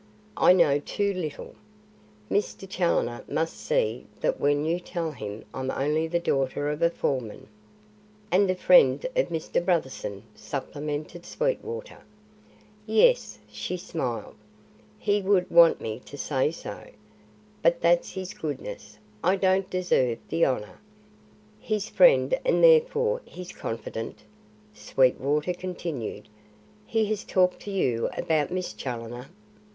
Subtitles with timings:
[0.35, 1.53] I know too little.
[2.27, 2.67] Mr.
[2.67, 7.45] Challoner must see that when you tell him I'm only the daughter of a foreman."
[8.31, 9.63] "And a friend of Mr.
[9.63, 11.99] Brotherson," supplemented Sweetwater.
[12.87, 14.33] "Yes," she smiled,
[14.97, 16.87] "he would want me to say so.
[17.61, 18.97] But that's his goodness.
[19.23, 20.79] I don't deserve the honour."
[21.59, 24.23] "His friend and therefore his confidante,"
[24.73, 26.27] Sweetwater continued.
[26.87, 29.27] "He has talked to you about Miss Challoner?"